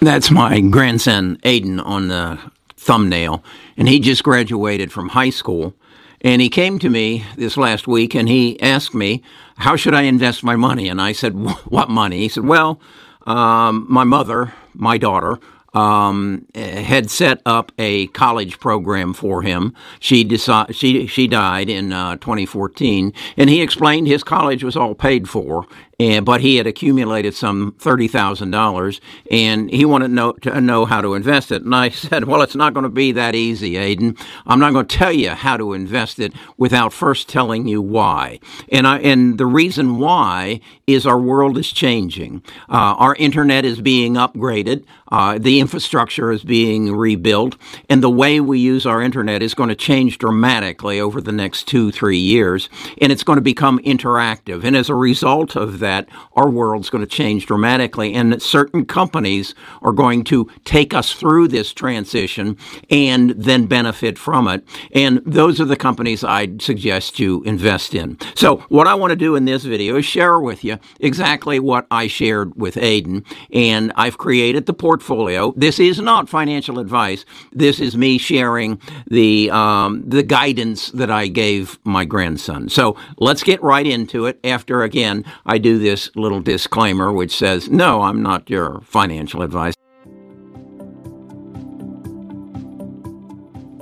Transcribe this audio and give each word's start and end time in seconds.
That's 0.00 0.30
my 0.30 0.60
grandson, 0.60 1.38
Aidan, 1.44 1.78
on 1.78 2.08
the 2.08 2.38
thumbnail. 2.76 3.44
And 3.76 3.86
he 3.86 4.00
just 4.00 4.24
graduated 4.24 4.90
from 4.90 5.10
high 5.10 5.28
school. 5.28 5.74
And 6.22 6.40
he 6.40 6.48
came 6.48 6.78
to 6.78 6.88
me 6.88 7.24
this 7.36 7.58
last 7.58 7.86
week 7.86 8.14
and 8.14 8.26
he 8.26 8.60
asked 8.62 8.94
me, 8.94 9.22
How 9.56 9.76
should 9.76 9.94
I 9.94 10.02
invest 10.02 10.42
my 10.42 10.56
money? 10.56 10.88
And 10.88 11.02
I 11.02 11.12
said, 11.12 11.34
What 11.66 11.90
money? 11.90 12.20
He 12.20 12.28
said, 12.28 12.46
Well, 12.46 12.80
um, 13.26 13.86
my 13.90 14.04
mother, 14.04 14.54
my 14.72 14.96
daughter, 14.96 15.38
um, 15.74 16.46
had 16.54 17.10
set 17.10 17.40
up 17.46 17.70
a 17.78 18.08
college 18.08 18.58
program 18.58 19.12
for 19.12 19.42
him. 19.42 19.74
She 20.00 20.24
decided 20.24 20.74
she 20.74 21.06
she 21.06 21.28
died 21.28 21.68
in 21.68 21.92
uh, 21.92 22.16
2014, 22.16 23.12
and 23.36 23.50
he 23.50 23.60
explained 23.60 24.06
his 24.06 24.24
college 24.24 24.64
was 24.64 24.76
all 24.76 24.94
paid 24.94 25.28
for, 25.28 25.66
and 26.00 26.24
but 26.24 26.40
he 26.40 26.56
had 26.56 26.66
accumulated 26.66 27.34
some 27.34 27.74
thirty 27.78 28.08
thousand 28.08 28.52
dollars, 28.52 29.02
and 29.30 29.70
he 29.70 29.84
wanted 29.84 30.08
to 30.08 30.14
know, 30.14 30.32
to 30.32 30.58
know 30.58 30.86
how 30.86 31.02
to 31.02 31.12
invest 31.12 31.52
it. 31.52 31.62
And 31.62 31.74
I 31.74 31.88
said, 31.90 32.24
"Well, 32.24 32.40
it's 32.40 32.56
not 32.56 32.72
going 32.72 32.84
to 32.84 32.88
be 32.88 33.12
that 33.12 33.34
easy, 33.34 33.76
Aidan. 33.76 34.16
I'm 34.46 34.58
not 34.58 34.72
going 34.72 34.86
to 34.86 34.96
tell 34.96 35.12
you 35.12 35.30
how 35.30 35.58
to 35.58 35.74
invest 35.74 36.18
it 36.18 36.32
without 36.56 36.94
first 36.94 37.28
telling 37.28 37.68
you 37.68 37.82
why." 37.82 38.40
And 38.72 38.86
I 38.86 38.98
and 39.00 39.36
the 39.36 39.44
reason 39.44 39.98
why 39.98 40.60
is 40.86 41.06
our 41.06 41.20
world 41.20 41.58
is 41.58 41.70
changing. 41.70 42.42
Uh, 42.70 42.96
our 42.96 43.14
internet 43.16 43.66
is 43.66 43.82
being 43.82 44.14
upgraded. 44.14 44.84
Uh, 45.12 45.38
the 45.38 45.60
infrastructure 45.60 46.32
is 46.32 46.44
being 46.44 46.96
rebuilt, 46.96 47.56
and 47.90 48.02
the 48.02 48.08
way 48.08 48.40
we 48.40 48.58
use 48.58 48.86
our 48.86 49.02
internet 49.02 49.42
is 49.42 49.54
going 49.54 49.68
to 49.68 49.74
change 49.74 50.16
dramatically 50.16 50.98
over 51.00 51.20
the 51.20 51.32
next 51.32 51.64
two, 51.64 51.90
three 51.90 52.16
years, 52.16 52.70
and 53.02 53.12
it's 53.12 53.24
going 53.24 53.36
to 53.36 53.42
become 53.42 53.80
interactive. 53.80 54.64
And 54.64 54.76
as 54.76 54.88
a 54.88 54.94
result 54.94 55.56
of 55.56 55.80
that 55.80 55.89
that, 55.90 56.08
our 56.34 56.48
world's 56.48 56.90
going 56.90 57.04
to 57.04 57.16
change 57.20 57.46
dramatically, 57.46 58.14
and 58.14 58.40
certain 58.40 58.84
companies 58.84 59.54
are 59.82 59.92
going 59.92 60.22
to 60.24 60.48
take 60.64 60.94
us 60.94 61.12
through 61.12 61.48
this 61.48 61.72
transition 61.72 62.56
and 62.90 63.30
then 63.30 63.66
benefit 63.66 64.16
from 64.18 64.46
it. 64.46 64.64
And 64.94 65.20
those 65.26 65.60
are 65.60 65.64
the 65.64 65.76
companies 65.76 66.22
I'd 66.22 66.62
suggest 66.62 67.18
you 67.18 67.42
invest 67.42 67.94
in. 67.94 68.18
So, 68.34 68.58
what 68.68 68.86
I 68.86 68.94
want 68.94 69.10
to 69.10 69.16
do 69.16 69.34
in 69.34 69.44
this 69.46 69.64
video 69.64 69.96
is 69.96 70.04
share 70.04 70.38
with 70.38 70.62
you 70.62 70.78
exactly 71.00 71.58
what 71.58 71.86
I 71.90 72.06
shared 72.06 72.54
with 72.54 72.76
Aidan, 72.76 73.24
and 73.52 73.92
I've 73.96 74.18
created 74.18 74.66
the 74.66 74.74
portfolio. 74.74 75.52
This 75.56 75.80
is 75.80 75.98
not 75.98 76.28
financial 76.28 76.78
advice. 76.78 77.24
This 77.52 77.80
is 77.80 77.96
me 77.96 78.18
sharing 78.18 78.80
the 79.08 79.50
um, 79.50 80.04
the 80.06 80.22
guidance 80.22 80.90
that 80.92 81.10
I 81.10 81.26
gave 81.26 81.78
my 81.84 82.04
grandson. 82.04 82.68
So 82.68 82.96
let's 83.18 83.42
get 83.42 83.60
right 83.62 83.86
into 83.86 84.26
it. 84.26 84.38
After 84.44 84.82
again, 84.82 85.24
I 85.46 85.58
do 85.58 85.79
this 85.80 86.10
little 86.14 86.40
disclaimer 86.40 87.12
which 87.12 87.36
says, 87.36 87.68
no, 87.68 88.02
I'm 88.02 88.22
not 88.22 88.48
your 88.48 88.80
financial 88.82 89.42
advisor. 89.42 89.74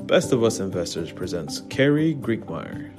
Best 0.06 0.32
of 0.32 0.42
Us 0.42 0.58
Investors 0.58 1.12
presents 1.12 1.60
Kerry 1.68 2.14
Grinkmeyer. 2.14 2.94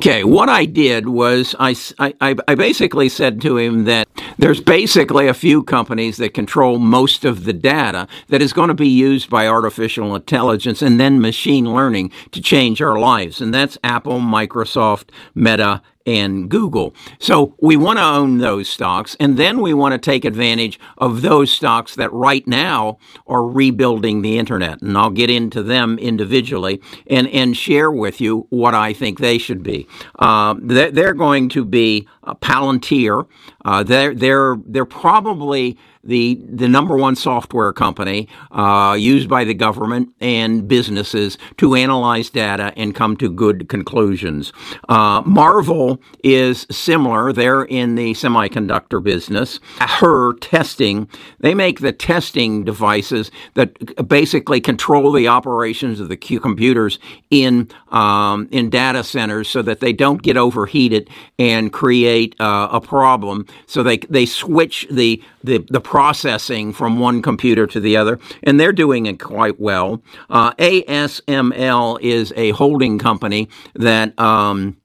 Okay, 0.00 0.24
what 0.24 0.48
I 0.48 0.64
did 0.64 1.08
was 1.08 1.54
I, 1.60 1.76
I, 1.98 2.34
I, 2.48 2.54
basically 2.54 3.10
said 3.10 3.40
to 3.42 3.58
him 3.58 3.84
that 3.84 4.08
there's 4.40 4.60
basically 4.60 5.28
a 5.28 5.34
few 5.34 5.62
companies 5.62 6.16
that 6.16 6.32
control 6.32 6.78
most 6.78 7.26
of 7.26 7.44
the 7.44 7.52
data 7.52 8.08
that 8.28 8.40
is 8.40 8.54
going 8.54 8.68
to 8.68 8.74
be 8.74 8.88
used 8.88 9.28
by 9.28 9.46
artificial 9.46 10.14
intelligence 10.14 10.80
and 10.80 10.98
then 10.98 11.20
machine 11.20 11.74
learning 11.74 12.10
to 12.32 12.40
change 12.40 12.80
our 12.80 12.98
lives. 12.98 13.42
And 13.42 13.52
that's 13.52 13.76
Apple, 13.84 14.18
Microsoft, 14.18 15.10
Meta, 15.34 15.82
and 16.06 16.48
Google. 16.48 16.94
So 17.18 17.54
we 17.60 17.76
want 17.76 17.98
to 17.98 18.04
own 18.04 18.38
those 18.38 18.68
stocks, 18.68 19.16
and 19.20 19.36
then 19.36 19.60
we 19.60 19.74
want 19.74 19.92
to 19.92 19.98
take 19.98 20.24
advantage 20.24 20.80
of 20.98 21.22
those 21.22 21.52
stocks 21.52 21.94
that 21.96 22.12
right 22.12 22.46
now 22.46 22.98
are 23.26 23.46
rebuilding 23.46 24.22
the 24.22 24.38
internet. 24.38 24.80
And 24.80 24.96
I'll 24.96 25.10
get 25.10 25.30
into 25.30 25.62
them 25.62 25.98
individually 25.98 26.80
and, 27.06 27.28
and 27.28 27.56
share 27.56 27.90
with 27.90 28.20
you 28.20 28.46
what 28.50 28.74
I 28.74 28.92
think 28.92 29.18
they 29.18 29.38
should 29.38 29.62
be. 29.62 29.86
Uh, 30.18 30.54
they're, 30.60 30.90
they're, 30.90 31.10
going 31.20 31.50
to 31.50 31.64
be 31.66 32.08
Palantir. 32.26 33.26
Uh, 33.64 33.82
they're, 33.82 34.14
they're, 34.14 34.56
they're 34.66 34.84
probably 34.84 35.78
the 36.02 36.40
the 36.48 36.68
number 36.68 36.96
one 36.96 37.14
software 37.14 37.72
company 37.72 38.28
uh, 38.52 38.96
used 38.98 39.28
by 39.28 39.44
the 39.44 39.54
government 39.54 40.14
and 40.20 40.66
businesses 40.66 41.36
to 41.58 41.74
analyze 41.74 42.30
data 42.30 42.72
and 42.76 42.94
come 42.94 43.16
to 43.18 43.30
good 43.30 43.68
conclusions. 43.68 44.52
Uh, 44.88 45.22
Marvell 45.26 46.00
is 46.24 46.66
similar; 46.70 47.32
they're 47.32 47.64
in 47.64 47.96
the 47.96 48.12
semiconductor 48.12 49.02
business. 49.02 49.60
AEHR 49.78 50.38
testing, 50.40 51.08
they 51.40 51.54
make 51.54 51.80
the 51.80 51.92
testing 51.92 52.64
devices 52.64 53.30
that 53.54 54.08
basically 54.08 54.60
control 54.60 55.12
the 55.12 55.28
operations 55.28 56.00
of 56.00 56.08
the 56.08 56.16
computers 56.16 56.98
in 57.30 57.68
um, 57.90 58.48
in 58.50 58.70
data 58.70 59.04
centers 59.04 59.48
so 59.48 59.60
that 59.62 59.80
they 59.80 59.92
don't 59.92 60.22
get 60.22 60.36
overheated 60.36 61.10
and 61.38 61.72
create 61.72 62.09
uh, 62.38 62.68
a 62.70 62.80
problem. 62.80 63.46
So 63.66 63.82
they 63.82 63.98
they 63.98 64.26
switch 64.26 64.86
the 64.90 65.22
the, 65.44 65.64
the 65.70 65.80
processing 65.80 66.72
from 66.72 66.98
one 66.98 67.22
computer 67.22 67.66
to 67.68 67.80
the 67.80 67.96
other, 67.96 68.18
and 68.42 68.58
they're 68.58 68.72
doing 68.72 69.06
it 69.06 69.18
quite 69.20 69.58
well. 69.60 70.02
Uh, 70.28 70.52
ASML 70.54 72.00
is 72.00 72.32
a 72.36 72.50
holding 72.50 72.98
company 72.98 73.48
that 73.74 74.18
um, 74.18 74.76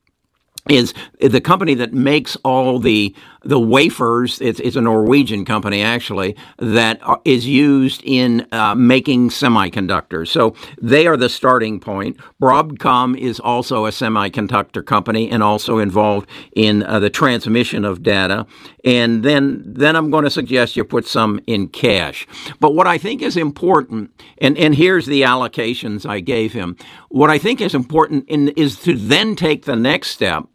is 0.70 0.94
the 1.20 1.42
company 1.42 1.76
that 1.76 1.94
makes 1.94 2.36
all 2.44 2.80
the 2.80 3.16
the 3.46 3.60
wafers. 3.60 4.42
It's, 4.42 4.60
it's 4.60 4.76
a 4.76 4.82
Norwegian 4.82 5.46
company 5.46 5.82
actually 5.82 6.36
that 6.58 7.00
is 7.24 7.48
used 7.48 8.02
in 8.04 8.48
uh, 8.52 8.76
making 8.76 9.30
semiconductors. 9.30 10.30
So 10.30 10.56
they 10.82 11.08
are 11.08 11.16
the 11.16 11.30
starting 11.30 11.80
point. 11.80 12.18
Broadcom 12.42 13.18
is 13.18 13.40
also 13.40 13.86
a 13.86 13.92
semiconductor 13.92 14.86
company 14.86 15.30
and 15.30 15.44
also 15.44 15.78
involved 15.78 16.28
in 16.56 16.84
uh, 16.84 17.00
the 17.00 17.10
transmission 17.10 17.86
of 17.86 18.04
data. 18.04 18.48
And 18.84 19.24
then 19.24 19.64
then 19.66 19.96
I'm 19.96 20.10
going 20.10 20.24
to 20.24 20.30
suggest 20.30 20.76
you 20.76 20.84
put 20.84 21.06
some 21.06 21.40
in 21.48 21.68
cash. 21.68 22.28
But 22.60 22.74
what 22.74 22.88
I 22.88 22.98
think 22.98 23.22
is 23.22 23.38
important, 23.38 24.12
and 24.40 24.58
and 24.58 24.76
here's 24.76 25.06
the 25.06 25.22
allocations 25.22 26.06
I 26.08 26.20
gave 26.20 26.54
him. 26.54 26.76
What 27.10 27.30
I 27.30 27.38
think 27.38 27.62
is 27.62 27.76
important 27.76 28.28
in, 28.28 28.50
is 28.50 28.80
to 28.82 28.96
then 28.96 29.36
take 29.36 29.66
the 29.66 29.76
next 29.76 30.10
step 30.10 30.46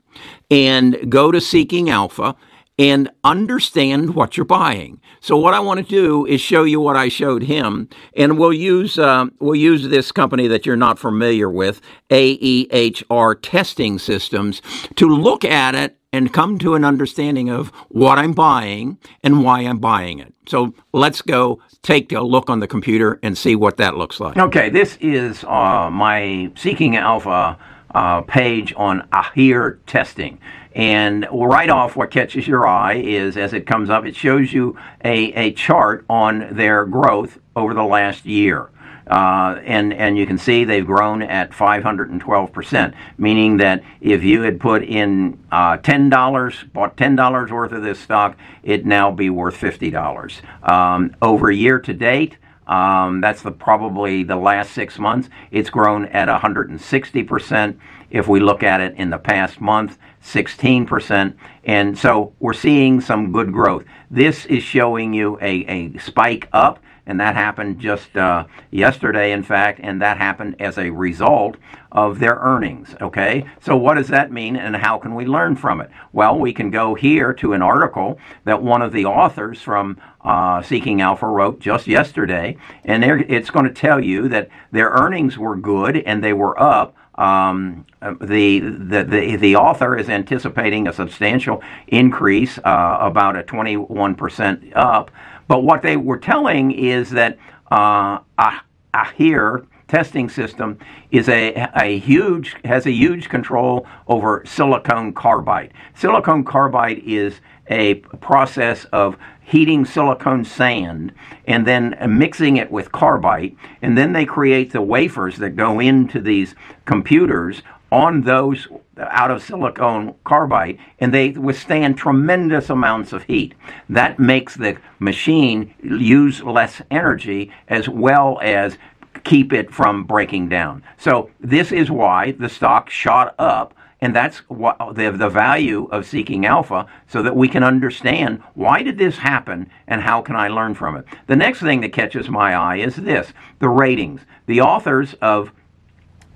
and 0.51 1.11
go 1.11 1.31
to 1.31 1.41
Seeking 1.41 1.89
Alpha 1.91 2.37
and 2.81 3.11
understand 3.25 4.15
what 4.15 4.39
you're 4.39 4.47
buying. 4.47 4.99
So 5.21 5.37
what 5.37 5.53
I 5.53 5.61
want 5.61 5.87
to 5.87 5.87
do 5.87 6.25
is 6.25 6.41
show 6.41 6.65
you 6.65 6.81
what 6.81 6.97
I 6.97 7.11
showed 7.11 7.43
him, 7.43 7.91
and 8.17 8.39
we'll 8.39 8.55
use 8.55 8.99
uh, 8.99 9.27
we'll 9.39 9.55
use 9.55 9.89
this 9.89 10.11
company 10.11 10.49
that 10.49 10.65
you're 10.65 10.77
not 10.77 10.99
familiar 10.99 11.51
with, 11.51 11.83
AEHR 12.09 13.37
Testing 13.43 13.99
Systems, 13.99 14.63
to 14.97 15.07
look 15.07 15.45
at 15.45 15.75
it 15.75 15.99
and 16.11 16.33
come 16.33 16.59
to 16.61 16.75
an 16.75 16.83
understanding 16.87 17.51
of 17.51 17.69
what 17.91 18.19
I'm 18.19 18.33
buying 18.33 18.97
and 19.23 19.45
why 19.45 19.61
I'm 19.61 19.79
buying 19.79 20.19
it. 20.19 20.33
So 20.49 20.75
let's 20.95 21.21
go 21.21 21.61
take 21.83 22.11
a 22.13 22.23
look 22.23 22.49
on 22.49 22.61
the 22.61 22.67
computer 22.67 23.21
and 23.23 23.37
see 23.37 23.57
what 23.57 23.77
that 23.77 23.97
looks 23.97 24.21
like. 24.21 24.39
Okay, 24.39 24.71
this 24.71 24.97
is 25.03 25.45
uh, 25.45 25.91
my 25.93 26.51
Seeking 26.57 26.97
Alpha 26.97 27.59
uh, 27.95 28.23
page 28.23 28.73
on 28.77 29.07
AEHR 29.13 29.79
testing. 29.87 30.39
And 30.75 31.27
right 31.33 31.69
off, 31.69 31.97
what 31.97 32.11
catches 32.11 32.47
your 32.47 32.67
eye 32.67 32.95
is 32.95 33.37
as 33.37 33.53
it 33.53 33.67
comes 33.67 33.91
up, 33.91 34.05
it 34.07 34.15
shows 34.15 34.53
you 34.53 34.79
a, 35.05 35.33
a 35.33 35.53
chart 35.53 36.05
on 36.09 36.55
their 36.55 36.85
growth 36.85 37.39
over 37.57 37.75
the 37.75 37.83
last 37.83 38.25
year. 38.25 38.71
Uh, 39.11 39.61
and 39.65 39.93
and 39.93 40.17
you 40.17 40.25
can 40.25 40.39
see 40.39 40.63
they've 40.63 40.87
grown 40.87 41.21
at 41.21 41.53
512 41.53 42.53
percent, 42.53 42.95
meaning 43.19 43.57
that 43.57 43.83
if 44.01 44.23
you 44.23 44.43
had 44.43 44.61
put 44.61 44.85
in 44.85 45.37
uh, 45.51 45.79
ten 45.79 46.09
dollars, 46.09 46.55
bought 46.73 46.97
ten 46.97 47.17
dollars 47.17 47.51
worth 47.51 47.73
of 47.73 47.83
this 47.83 47.99
stock, 47.99 48.37
it'd 48.63 48.87
now 48.87 49.11
be 49.11 49.29
worth 49.29 49.57
fifty 49.57 49.91
dollars. 49.91 50.41
Um, 50.63 51.17
over 51.21 51.51
a 51.51 51.55
year 51.55 51.81
to 51.81 51.93
date, 51.93 52.37
um, 52.71 53.21
that's 53.21 53.43
the, 53.43 53.51
probably 53.51 54.23
the 54.23 54.37
last 54.37 54.73
six 54.73 54.97
months. 54.97 55.29
It's 55.51 55.69
grown 55.69 56.07
at 56.07 56.29
160%. 56.29 57.77
If 58.11 58.29
we 58.29 58.39
look 58.39 58.63
at 58.63 58.81
it 58.81 58.95
in 58.95 59.11
the 59.11 59.19
past 59.19 59.61
month, 59.61 59.99
16%. 60.23 61.35
And 61.65 61.99
so 61.99 62.33
we're 62.39 62.53
seeing 62.53 63.01
some 63.01 63.33
good 63.33 63.53
growth. 63.53 63.85
This 64.09 64.47
is 64.47 64.63
showing 64.63 65.13
you 65.13 65.37
a, 65.43 65.65
a 65.67 65.99
spike 65.99 66.49
up 66.53 66.81
and 67.11 67.19
that 67.19 67.35
happened 67.35 67.81
just 67.81 68.17
uh, 68.17 68.45
yesterday, 68.71 69.33
in 69.33 69.43
fact, 69.43 69.81
and 69.83 70.01
that 70.01 70.17
happened 70.17 70.55
as 70.61 70.79
a 70.79 70.91
result 70.91 71.57
of 71.91 72.21
their 72.21 72.37
earnings. 72.37 72.95
Okay, 73.01 73.45
so 73.61 73.77
what 73.77 73.95
does 73.95 74.07
that 74.09 74.31
mean, 74.31 74.55
and 74.55 74.77
how 74.77 74.97
can 74.97 75.17
we 75.17 75.27
learn 75.27 75.57
from 75.57 75.81
it? 75.81 75.91
Well, 76.13 76.39
we 76.39 76.53
can 76.53 76.71
go 76.71 76.95
here 76.95 77.33
to 77.35 77.53
an 77.53 77.63
article 77.63 78.21
that 78.45 78.63
one 78.63 78.81
of 78.81 78.93
the 78.93 79.07
authors 79.07 79.61
from 79.61 80.01
uh, 80.25 80.63
Seeking 80.63 81.01
Alpha 81.01 81.27
wrote 81.27 81.59
just 81.59 81.89
yesterday, 81.89 82.57
and 82.85 83.03
it's 83.05 83.51
going 83.51 83.67
to 83.67 83.73
tell 83.73 84.03
you 84.03 84.29
that 84.29 84.49
their 84.71 84.91
earnings 84.91 85.37
were 85.37 85.57
good 85.57 85.97
and 85.97 86.23
they 86.23 86.33
were 86.33 86.57
up 86.63 86.95
Um, 87.17 87.85
the, 88.01 88.61
the, 88.61 89.05
the, 89.05 89.37
the, 89.37 89.57
author 89.57 89.99
is 89.99 90.09
anticipating 90.09 90.89
a 90.89 90.93
substantial 90.93 91.63
increase, 91.89 92.59
uh, 92.65 92.99
about 93.01 93.37
a 93.37 93.43
21% 93.43 94.73
up. 94.75 95.11
But 95.51 95.65
what 95.65 95.83
they 95.83 95.97
were 95.97 96.17
telling 96.17 96.71
is 96.71 97.11
that 97.11 97.37
uh, 97.73 98.21
AEHR 98.39 99.67
testing 99.89 100.29
system 100.29 100.79
is 101.11 101.29
a, 101.29 101.69
a 101.75 101.99
huge 101.99 102.55
has 102.65 102.87
a 102.87 102.93
huge 102.93 103.29
control 103.29 103.85
over 104.07 104.45
silicon 104.47 105.13
carbide. 105.13 105.73
Silicon 105.97 106.45
carbide 106.45 107.03
is 107.05 107.41
a 107.69 107.95
process 107.95 108.85
of 108.93 109.17
heating 109.41 109.85
silicon 109.85 110.45
sand 110.45 111.13
and 111.49 111.67
then 111.67 111.97
mixing 112.09 112.57
it 112.57 112.71
with 112.71 112.93
carbide 112.93 113.57
and 113.83 113.99
then 113.99 114.13
they 114.13 114.25
create 114.25 114.71
the 114.71 114.81
wafers 114.81 115.39
that 115.39 115.57
go 115.57 115.81
into 115.81 116.21
these 116.21 116.55
computers 116.85 117.63
on 117.93 118.23
those 118.23 118.69
out 118.99 119.31
of 119.31 119.43
silicon 119.43 120.15
carbide 120.25 120.79
and 120.99 121.13
they 121.13 121.31
withstand 121.31 121.97
tremendous 121.97 122.71
amounts 122.71 123.13
of 123.13 123.25
heat. 123.25 123.55
That 123.89 124.19
makes 124.19 124.55
the 124.55 124.77
machine 124.99 125.75
use 125.83 126.43
less 126.43 126.83
energy 126.91 127.51
as 127.69 127.89
well 127.89 128.39
as 128.43 128.79
keep 129.25 129.53
it 129.53 129.73
from 129.73 130.05
breaking 130.05 130.49
down. 130.49 130.83
So 130.97 131.31
this 131.41 131.73
is 131.73 131.91
why 131.91 132.33
the 132.33 132.49
stock 132.49 132.91
shot 132.91 133.35
up 133.39 133.75
and 134.03 134.17
that's 134.17 134.39
what 134.49 134.79
the, 134.95 135.11
the 135.11 135.29
value 135.29 135.87
of 135.91 136.07
seeking 136.07 136.47
alpha 136.47 136.87
so 137.07 137.23
that 137.23 137.37
we 137.37 137.49
can 137.49 137.63
understand 137.63 138.43
why 138.55 138.83
did 138.83 138.97
this 138.97 139.19
happen 139.19 139.69
and 139.87 140.01
how 140.01 140.23
can 140.23 140.37
I 140.37 140.49
learn 140.49 140.75
from 140.75 140.97
it. 140.97 141.05
The 141.27 141.37
next 141.37 141.61
thing 141.61 141.83
that 141.83 141.93
catches 141.93 142.29
my 142.29 142.55
eye 142.55 142.77
is 142.77 142.97
this 142.97 143.33
the 143.59 143.69
ratings. 143.69 144.23
The 144.47 144.63
authors 144.63 145.15
of 145.21 145.53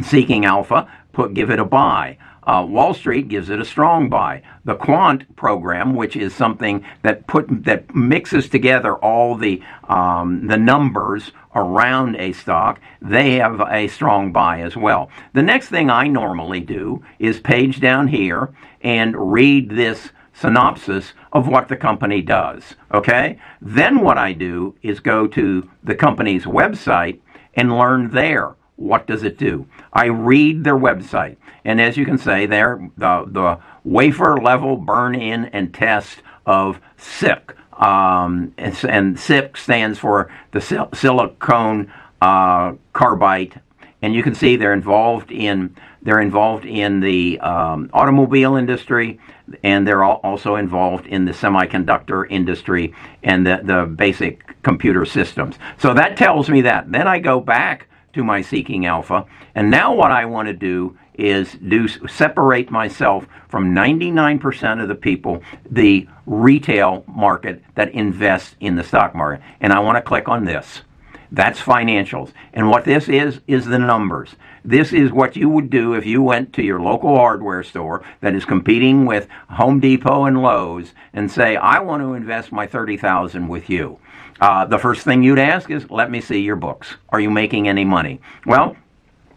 Seeking 0.02 0.44
Alpha 0.44 0.90
put 1.14 1.34
give 1.34 1.50
it 1.50 1.58
a 1.58 1.64
buy. 1.64 2.18
Uh, 2.46 2.66
Wall 2.68 2.92
Street 2.92 3.28
gives 3.28 3.48
it 3.48 3.58
a 3.58 3.64
strong 3.64 4.10
buy. 4.10 4.42
The 4.66 4.74
quant 4.74 5.34
program, 5.34 5.94
which 5.94 6.14
is 6.14 6.34
something 6.34 6.84
that 7.02 7.26
put 7.26 7.46
that 7.64 7.94
mixes 7.94 8.48
together 8.50 8.94
all 8.96 9.34
the 9.34 9.62
um, 9.88 10.46
the 10.46 10.58
numbers 10.58 11.32
around 11.54 12.16
a 12.16 12.32
stock, 12.32 12.80
they 13.00 13.36
have 13.36 13.62
a 13.70 13.88
strong 13.88 14.32
buy 14.32 14.60
as 14.60 14.76
well. 14.76 15.08
The 15.32 15.42
next 15.42 15.68
thing 15.68 15.88
I 15.88 16.08
normally 16.08 16.60
do 16.60 17.02
is 17.18 17.40
page 17.40 17.80
down 17.80 18.08
here 18.08 18.52
and 18.82 19.32
read 19.32 19.70
this 19.70 20.10
synopsis 20.34 21.12
of 21.32 21.48
what 21.48 21.68
the 21.68 21.76
company 21.76 22.20
does. 22.20 22.74
Okay? 22.92 23.38
Then 23.62 24.00
what 24.00 24.18
I 24.18 24.32
do 24.32 24.74
is 24.82 25.00
go 25.00 25.26
to 25.28 25.68
the 25.82 25.94
company's 25.94 26.44
website 26.44 27.20
and 27.54 27.78
learn 27.78 28.10
there. 28.10 28.56
What 28.76 29.06
does 29.06 29.22
it 29.22 29.38
do? 29.38 29.66
I 29.92 30.06
read 30.06 30.64
their 30.64 30.76
website. 30.76 31.36
And 31.64 31.80
as 31.80 31.96
you 31.96 32.04
can 32.04 32.18
say 32.18 32.46
there, 32.46 32.90
the, 32.96 33.24
the 33.26 33.58
wafer 33.84 34.36
level 34.36 34.76
burn 34.76 35.14
in 35.14 35.46
and 35.46 35.72
test 35.72 36.22
of 36.46 36.80
SIP. 36.96 37.52
Um, 37.80 38.54
and, 38.56 38.84
and, 38.84 39.18
stands 39.18 39.98
for 39.98 40.30
the 40.52 40.60
sil- 40.62 40.94
silicone 40.94 41.92
uh, 42.20 42.74
carbide. 42.92 43.60
And 44.00 44.14
you 44.14 44.22
can 44.22 44.34
see 44.34 44.56
they're 44.56 44.72
involved 44.72 45.32
in 45.32 45.74
they're 46.04 46.20
involved 46.20 46.66
in 46.66 47.00
the 47.00 47.40
um, 47.40 47.88
automobile 47.94 48.56
industry, 48.56 49.18
and 49.62 49.88
they're 49.88 50.04
also 50.04 50.56
involved 50.56 51.06
in 51.06 51.24
the 51.24 51.32
semiconductor 51.32 52.26
industry 52.28 52.94
and 53.22 53.46
the, 53.46 53.60
the 53.64 53.86
basic 53.86 54.62
computer 54.62 55.06
systems. 55.06 55.56
So 55.78 55.94
that 55.94 56.18
tells 56.18 56.50
me 56.50 56.60
that. 56.60 56.92
Then 56.92 57.08
I 57.08 57.18
go 57.18 57.40
back 57.40 57.88
to 58.14 58.24
my 58.24 58.42
seeking 58.42 58.86
alpha, 58.86 59.26
and 59.54 59.70
now 59.70 59.94
what 59.94 60.10
I 60.10 60.24
want 60.24 60.48
to 60.48 60.54
do 60.54 60.96
is 61.14 61.52
do 61.52 61.86
separate 61.86 62.70
myself 62.70 63.26
from 63.48 63.74
99% 63.74 64.82
of 64.82 64.88
the 64.88 64.94
people, 64.94 65.42
the 65.70 66.08
retail 66.26 67.04
market 67.06 67.62
that 67.76 67.92
invests 67.92 68.56
in 68.60 68.74
the 68.74 68.82
stock 68.82 69.14
market. 69.14 69.44
And 69.60 69.72
I 69.72 69.78
want 69.78 69.96
to 69.96 70.02
click 70.02 70.28
on 70.28 70.44
this. 70.44 70.82
That's 71.30 71.60
financials. 71.60 72.32
And 72.52 72.70
what 72.70 72.84
this 72.84 73.08
is, 73.08 73.40
is 73.46 73.66
the 73.66 73.78
numbers. 73.78 74.36
This 74.64 74.92
is 74.92 75.12
what 75.12 75.36
you 75.36 75.48
would 75.48 75.68
do 75.68 75.94
if 75.94 76.06
you 76.06 76.22
went 76.22 76.52
to 76.54 76.62
your 76.62 76.80
local 76.80 77.16
hardware 77.16 77.62
store 77.62 78.04
that 78.20 78.34
is 78.34 78.44
competing 78.44 79.04
with 79.04 79.28
Home 79.50 79.80
Depot 79.80 80.24
and 80.24 80.40
Lowe's 80.40 80.94
and 81.12 81.30
say, 81.30 81.56
I 81.56 81.80
want 81.80 82.02
to 82.02 82.14
invest 82.14 82.52
my 82.52 82.66
30000 82.66 83.48
with 83.48 83.68
you. 83.68 83.98
Uh, 84.40 84.64
the 84.64 84.78
first 84.78 85.04
thing 85.04 85.22
you'd 85.22 85.38
ask 85.38 85.70
is, 85.70 85.90
let 85.90 86.10
me 86.10 86.20
see 86.20 86.40
your 86.40 86.56
books. 86.56 86.96
Are 87.10 87.20
you 87.20 87.30
making 87.30 87.68
any 87.68 87.84
money? 87.84 88.20
Well, 88.46 88.76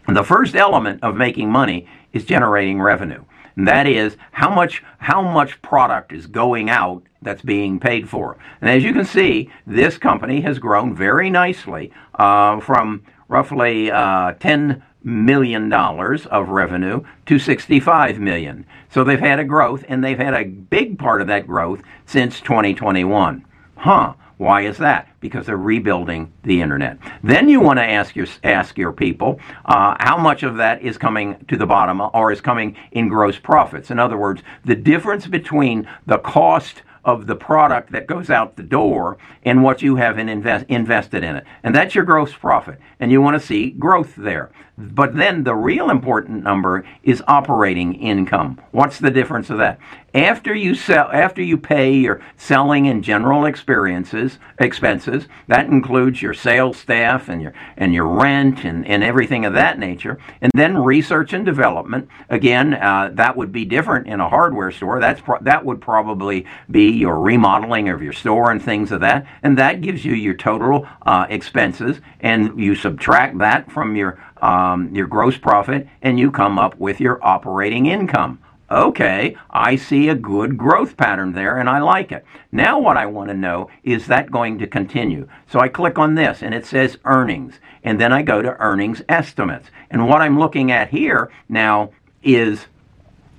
the 0.06 0.24
first 0.24 0.56
element 0.56 1.02
of 1.02 1.16
making 1.16 1.50
money 1.50 1.86
is 2.12 2.24
generating 2.24 2.80
revenue. 2.80 3.24
And 3.56 3.66
that 3.66 3.86
is 3.86 4.16
how 4.32 4.54
much 4.54 4.82
how 4.98 5.20
much 5.20 5.60
product 5.62 6.12
is 6.12 6.26
going 6.26 6.70
out 6.70 7.02
that's 7.22 7.42
being 7.42 7.80
paid 7.80 8.08
for. 8.08 8.36
And 8.60 8.70
as 8.70 8.84
you 8.84 8.92
can 8.92 9.04
see, 9.04 9.50
this 9.66 9.98
company 9.98 10.40
has 10.42 10.58
grown 10.58 10.94
very 10.94 11.28
nicely 11.28 11.92
uh, 12.14 12.60
from 12.60 13.02
roughly 13.26 13.90
uh, 13.90 14.34
10 14.34 14.82
million 15.02 15.68
dollars 15.68 16.26
of 16.26 16.48
revenue 16.48 17.02
to 17.26 17.38
65 17.38 18.18
million. 18.20 18.64
So 18.90 19.04
they've 19.04 19.18
had 19.18 19.40
a 19.40 19.44
growth 19.44 19.84
and 19.88 20.04
they've 20.04 20.18
had 20.18 20.34
a 20.34 20.44
big 20.44 20.98
part 20.98 21.20
of 21.20 21.26
that 21.26 21.46
growth 21.46 21.82
since 22.06 22.40
2021. 22.40 23.44
Huh. 23.76 24.14
Why 24.38 24.62
is 24.62 24.78
that? 24.78 25.08
Because 25.20 25.46
they're 25.46 25.56
rebuilding 25.56 26.32
the 26.44 26.60
internet. 26.60 26.98
Then 27.22 27.48
you 27.48 27.60
want 27.60 27.80
to 27.80 27.84
ask 27.84 28.16
your 28.16 28.28
ask 28.44 28.78
your 28.78 28.92
people 28.92 29.40
uh, 29.64 29.96
how 29.98 30.16
much 30.16 30.44
of 30.44 30.56
that 30.56 30.80
is 30.80 30.96
coming 30.96 31.44
to 31.48 31.56
the 31.56 31.66
bottom 31.66 32.00
or 32.00 32.32
is 32.32 32.40
coming 32.40 32.76
in 32.92 33.08
gross 33.08 33.38
profits. 33.38 33.90
In 33.90 33.98
other 33.98 34.16
words, 34.16 34.42
the 34.64 34.76
difference 34.76 35.26
between 35.26 35.88
the 36.06 36.18
cost 36.18 36.82
of 37.04 37.26
the 37.26 37.34
product 37.34 37.90
that 37.90 38.06
goes 38.06 38.28
out 38.28 38.56
the 38.56 38.62
door 38.62 39.16
and 39.42 39.62
what 39.62 39.82
you 39.82 39.96
have 39.96 40.18
in 40.18 40.28
invest, 40.28 40.66
invested 40.68 41.24
in 41.24 41.36
it. 41.36 41.44
And 41.62 41.74
that's 41.74 41.94
your 41.94 42.04
gross 42.04 42.34
profit. 42.34 42.78
And 43.00 43.10
you 43.10 43.22
want 43.22 43.40
to 43.40 43.46
see 43.46 43.70
growth 43.70 44.14
there. 44.14 44.50
But 44.76 45.16
then 45.16 45.42
the 45.42 45.54
real 45.54 45.90
important 45.90 46.44
number 46.44 46.84
is 47.02 47.22
operating 47.26 47.94
income. 47.94 48.60
What's 48.72 48.98
the 48.98 49.10
difference 49.10 49.48
of 49.50 49.58
that? 49.58 49.78
After 50.14 50.54
you 50.54 50.74
sell, 50.74 51.10
after 51.12 51.42
you 51.42 51.58
pay 51.58 51.92
your 51.92 52.22
selling 52.34 52.88
and 52.88 53.04
general 53.04 53.44
experiences 53.44 54.38
expenses, 54.58 55.28
that 55.48 55.66
includes 55.66 56.22
your 56.22 56.32
sales 56.32 56.78
staff 56.78 57.28
and 57.28 57.42
your 57.42 57.52
and 57.76 57.92
your 57.92 58.06
rent 58.06 58.64
and, 58.64 58.86
and 58.86 59.04
everything 59.04 59.44
of 59.44 59.52
that 59.52 59.78
nature, 59.78 60.18
and 60.40 60.50
then 60.54 60.78
research 60.78 61.34
and 61.34 61.44
development. 61.44 62.08
Again, 62.30 62.72
uh, 62.72 63.10
that 63.14 63.36
would 63.36 63.52
be 63.52 63.66
different 63.66 64.06
in 64.06 64.18
a 64.18 64.30
hardware 64.30 64.70
store. 64.70 64.98
That's 64.98 65.20
pro- 65.20 65.42
that 65.42 65.66
would 65.66 65.82
probably 65.82 66.46
be 66.70 66.90
your 66.90 67.20
remodeling 67.20 67.90
of 67.90 68.02
your 68.02 68.14
store 68.14 68.50
and 68.50 68.62
things 68.62 68.90
of 68.90 69.02
that, 69.02 69.26
and 69.42 69.58
that 69.58 69.82
gives 69.82 70.06
you 70.06 70.14
your 70.14 70.34
total 70.34 70.88
uh, 71.02 71.26
expenses, 71.28 72.00
and 72.20 72.58
you 72.58 72.74
subtract 72.74 73.36
that 73.38 73.70
from 73.70 73.94
your 73.94 74.18
um, 74.40 74.94
your 74.94 75.06
gross 75.06 75.36
profit, 75.36 75.86
and 76.00 76.18
you 76.18 76.30
come 76.30 76.58
up 76.58 76.78
with 76.78 76.98
your 76.98 77.22
operating 77.22 77.84
income. 77.84 78.38
Okay, 78.70 79.34
I 79.50 79.76
see 79.76 80.08
a 80.08 80.14
good 80.14 80.58
growth 80.58 80.98
pattern 80.98 81.32
there 81.32 81.56
and 81.56 81.70
I 81.70 81.78
like 81.78 82.12
it. 82.12 82.24
Now, 82.52 82.78
what 82.78 82.98
I 82.98 83.06
want 83.06 83.30
to 83.30 83.34
know 83.34 83.70
is 83.82 84.06
that 84.08 84.30
going 84.30 84.58
to 84.58 84.66
continue? 84.66 85.26
So 85.46 85.58
I 85.58 85.68
click 85.68 85.98
on 85.98 86.14
this 86.14 86.42
and 86.42 86.54
it 86.54 86.66
says 86.66 86.98
earnings, 87.06 87.60
and 87.82 87.98
then 87.98 88.12
I 88.12 88.20
go 88.20 88.42
to 88.42 88.60
earnings 88.60 89.00
estimates. 89.08 89.70
And 89.90 90.06
what 90.06 90.20
I'm 90.20 90.38
looking 90.38 90.70
at 90.70 90.90
here 90.90 91.30
now 91.48 91.92
is 92.22 92.66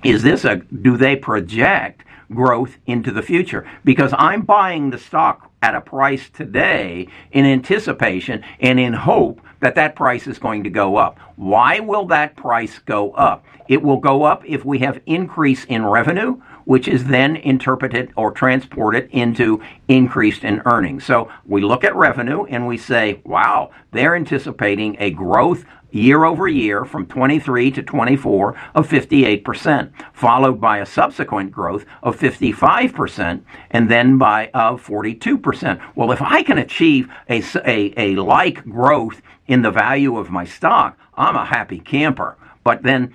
is 0.02 0.22
this 0.22 0.44
a 0.44 0.56
do 0.56 0.96
they 0.96 1.14
project 1.14 2.02
growth 2.32 2.78
into 2.86 3.12
the 3.12 3.22
future? 3.22 3.68
Because 3.84 4.12
I'm 4.18 4.42
buying 4.42 4.90
the 4.90 4.98
stock 4.98 5.50
at 5.62 5.74
a 5.74 5.80
price 5.80 6.28
today 6.30 7.06
in 7.30 7.44
anticipation 7.44 8.42
and 8.58 8.80
in 8.80 8.94
hope 8.94 9.40
that 9.60 9.74
that 9.74 9.94
price 9.94 10.26
is 10.26 10.38
going 10.38 10.64
to 10.64 10.70
go 10.70 10.96
up. 10.96 11.18
Why 11.36 11.80
will 11.80 12.06
that 12.06 12.36
price 12.36 12.78
go 12.80 13.12
up? 13.12 13.44
It 13.68 13.82
will 13.82 13.98
go 13.98 14.24
up 14.24 14.42
if 14.46 14.64
we 14.64 14.78
have 14.80 15.00
increase 15.06 15.64
in 15.64 15.86
revenue, 15.86 16.40
which 16.70 16.86
is 16.86 17.06
then 17.06 17.34
interpreted 17.34 18.12
or 18.14 18.30
transported 18.30 19.08
into 19.10 19.60
increased 19.88 20.44
in 20.44 20.62
earnings. 20.66 21.04
So 21.04 21.28
we 21.44 21.62
look 21.62 21.82
at 21.82 21.96
revenue 21.96 22.44
and 22.44 22.64
we 22.64 22.78
say, 22.78 23.20
wow, 23.24 23.72
they're 23.90 24.14
anticipating 24.14 24.94
a 25.00 25.10
growth 25.10 25.64
year 25.90 26.22
over 26.24 26.46
year 26.46 26.84
from 26.84 27.06
23 27.06 27.72
to 27.72 27.82
24 27.82 28.54
of 28.76 28.88
58%, 28.88 29.90
followed 30.12 30.60
by 30.60 30.78
a 30.78 30.86
subsequent 30.86 31.50
growth 31.50 31.84
of 32.04 32.16
55% 32.16 33.42
and 33.72 33.90
then 33.90 34.16
by 34.16 34.48
of 34.54 34.80
42%. 34.86 35.82
Well, 35.96 36.12
if 36.12 36.22
I 36.22 36.44
can 36.44 36.58
achieve 36.58 37.08
a, 37.28 37.42
a, 37.64 37.94
a 37.96 38.14
like 38.14 38.64
growth 38.64 39.20
in 39.48 39.62
the 39.62 39.72
value 39.72 40.16
of 40.16 40.30
my 40.30 40.44
stock, 40.44 40.96
I'm 41.14 41.34
a 41.34 41.46
happy 41.46 41.80
camper. 41.80 42.36
But 42.62 42.84
then 42.84 43.12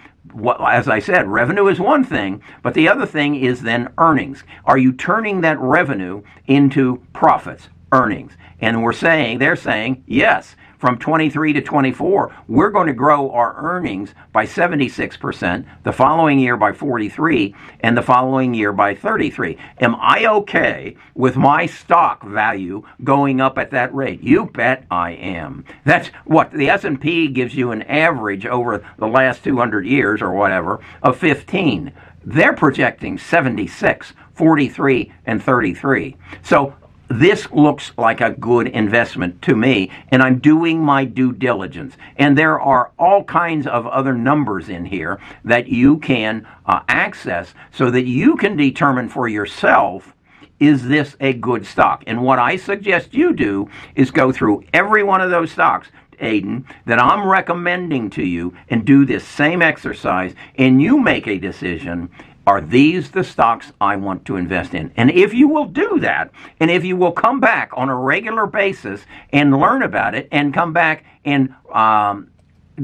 as 0.60 0.88
I 0.88 1.00
said, 1.00 1.28
revenue 1.28 1.68
is 1.68 1.80
one 1.80 2.04
thing, 2.04 2.42
but 2.62 2.74
the 2.74 2.88
other 2.88 3.06
thing 3.06 3.36
is 3.36 3.62
then 3.62 3.94
earnings. 3.98 4.44
Are 4.66 4.78
you 4.78 4.92
turning 4.92 5.42
that 5.42 5.60
revenue 5.60 6.24
into 6.48 7.02
profits, 7.14 7.70
earnings? 7.92 8.34
And 8.60 8.84
we're 8.84 8.94
saying, 8.94 9.40
they're 9.40 9.56
saying, 9.56 10.04
yes, 10.08 10.56
from 10.86 11.00
23 11.00 11.52
to 11.52 11.62
24, 11.62 12.32
we're 12.48 12.70
going 12.70 12.86
to 12.86 12.94
grow 12.94 13.32
our 13.32 13.56
earnings 13.58 14.14
by 14.32 14.46
76%, 14.46 15.66
the 15.82 15.92
following 15.92 16.38
year 16.38 16.56
by 16.56 16.72
43, 16.72 17.56
and 17.80 17.98
the 17.98 18.04
following 18.04 18.54
year 18.54 18.72
by 18.72 18.94
33. 18.94 19.58
Am 19.80 19.96
I 19.96 20.28
okay 20.28 20.96
with 21.16 21.38
my 21.38 21.66
stock 21.66 22.24
value 22.24 22.84
going 23.04 23.42
up 23.42 23.58
at 23.58 23.72
that 23.72 23.96
rate? 23.96 24.22
You 24.22 24.46
bet 24.46 24.86
I 24.92 25.14
am. 25.14 25.66
That's 25.86 26.10
what 26.24 26.52
the 26.52 26.70
S&P 26.70 27.30
gives 27.30 27.56
you 27.56 27.72
an 27.72 27.82
average 27.82 28.46
over 28.46 28.86
the 29.00 29.08
last 29.08 29.44
200 29.44 29.88
years 29.88 30.22
or 30.22 30.34
whatever 30.34 30.82
of 31.02 31.18
15. 31.18 31.92
They're 32.24 32.54
projecting 32.54 33.18
76, 33.18 34.14
43, 34.36 35.12
and 35.26 35.42
33. 35.42 36.16
So 36.44 36.76
this 37.08 37.50
looks 37.52 37.92
like 37.98 38.22
a 38.22 38.32
good 38.32 38.68
investment 38.68 39.42
to 39.44 39.56
me, 39.56 39.92
and 40.10 40.24
I'm 40.24 40.40
doing 40.40 40.82
my 40.82 41.06
due 41.06 41.32
diligence. 41.32 41.96
And 42.18 42.38
there 42.38 42.60
are 42.60 42.92
all 42.98 43.24
kinds 43.24 43.68
of 43.68 43.86
other 43.88 44.14
numbers 44.14 44.70
in 44.70 44.86
here 44.86 45.20
that 45.44 45.68
you 45.68 45.98
can 46.00 46.48
uh, 46.66 46.82
access 46.88 47.54
so 47.72 47.92
that 47.92 48.06
you 48.06 48.36
can 48.36 48.58
determine 48.58 49.10
for 49.10 49.28
yourself 49.28 50.16
is 50.60 50.88
this 50.88 51.16
a 51.20 51.34
good 51.34 51.66
stock? 51.66 52.04
And 52.08 52.24
what 52.24 52.40
I 52.40 52.56
suggest 52.56 53.14
you 53.14 53.34
do 53.34 53.70
is 53.96 54.10
go 54.10 54.32
through 54.32 54.64
every 54.74 55.04
one 55.04 55.20
of 55.20 55.30
those 55.30 55.52
stocks, 55.52 55.90
Aidan, 56.20 56.66
that 56.86 57.02
I'm 57.02 57.28
recommending 57.28 58.10
to 58.12 58.24
you 58.24 58.54
and 58.70 58.86
do 58.86 59.06
this 59.06 59.28
same 59.28 59.62
exercise, 59.62 60.34
and 60.58 60.82
you 60.82 60.98
make 60.98 61.28
a 61.28 61.38
decision 61.38 62.10
are 62.48 62.62
these 62.62 63.12
the 63.12 63.24
stocks 63.24 63.72
I 63.82 63.96
want 63.96 64.26
to 64.26 64.36
invest 64.36 64.74
in? 64.74 64.92
And 64.96 65.10
if 65.12 65.34
you 65.34 65.48
will 65.48 65.66
do 65.66 66.00
that, 66.00 66.32
and 66.60 66.70
if 66.70 66.86
you 66.86 66.96
will 66.96 67.12
come 67.12 67.40
back 67.40 67.72
on 67.74 67.90
a 67.90 67.96
regular 67.96 68.46
basis 68.46 69.02
and 69.32 69.58
learn 69.58 69.82
about 69.82 70.16
it, 70.16 70.28
and 70.32 70.54
come 70.54 70.74
back 70.74 71.06
and 71.24 71.54
um, 71.74 72.30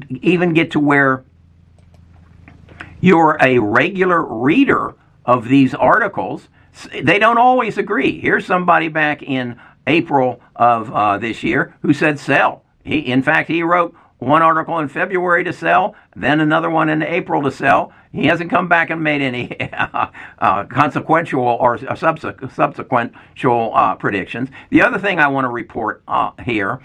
even 0.10 0.54
get 0.54 0.72
to 0.72 0.80
where 0.80 1.24
you're 3.00 3.38
a 3.42 3.60
regular 3.60 4.24
reader 4.24 4.96
of 5.26 5.48
these 5.48 5.74
articles, 5.74 6.50
they 7.04 7.20
don't 7.20 7.38
always 7.38 7.78
agree. 7.78 8.20
Here's 8.20 8.46
somebody 8.46 8.88
back 8.88 9.22
in 9.22 9.60
April 9.88 10.42
of 10.56 10.92
uh, 10.92 11.18
this 11.18 11.44
year 11.44 11.76
who 11.82 11.94
said 11.94 12.20
sell. 12.20 12.64
He, 12.84 13.00
in 13.00 13.22
fact, 13.22 13.50
he 13.50 13.64
wrote 13.64 13.96
one 14.22 14.44
article 14.44 14.78
in 14.78 14.88
February 14.88 15.44
to 15.44 15.52
sell, 15.52 15.96
then 16.16 16.40
another 16.40 16.70
one 16.70 16.90
in 16.90 17.02
April 17.02 17.42
to 17.42 17.50
sell. 17.50 17.92
He 18.12 18.28
hasn't 18.28 18.52
come 18.52 18.68
back 18.68 18.92
and 18.92 19.04
made 19.04 19.20
any 19.20 19.60
uh, 19.74 20.12
uh, 20.40 20.64
consequential 20.66 21.42
or 21.42 21.80
subsequent 21.96 23.14
uh, 23.44 23.96
predictions. 23.96 24.50
The 24.70 24.84
other 24.84 25.00
thing 25.00 25.18
I 25.18 25.28
want 25.28 25.46
to 25.46 25.50
report 25.50 26.04
uh, 26.08 26.32
here 26.46 26.82